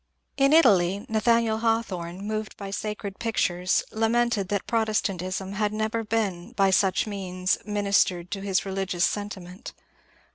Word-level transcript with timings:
In 0.35 0.51
Italy 0.51 1.05
Nathaniel 1.09 1.59
Hawthorne, 1.59 2.25
moved 2.25 2.57
by 2.57 2.71
sacred 2.71 3.19
pictures, 3.19 3.83
lamented 3.91 4.47
that 4.47 4.65
Protestantism 4.65 5.53
had 5.53 5.71
never 5.71 6.03
by 6.03 6.71
such 6.71 7.05
means 7.05 7.59
minis 7.67 8.03
tered 8.07 8.31
to 8.31 8.41
his 8.41 8.65
religious 8.65 9.05
sentiment. 9.05 9.73